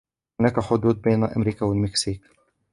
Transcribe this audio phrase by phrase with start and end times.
[0.39, 2.21] هناك حدود بين أمريكا والمكسيك.